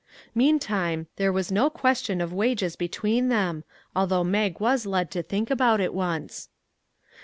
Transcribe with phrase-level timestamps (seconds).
[0.33, 3.63] Mean time, there was no question of wages between them,
[3.95, 6.49] although Mag was led to think about it once.